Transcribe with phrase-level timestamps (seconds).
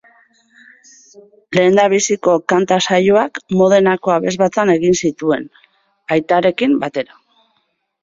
[1.57, 5.49] Lehendabiziko kanta-saioak Modenako abesbatzan egin zituen,
[6.19, 7.25] aitarekin batera.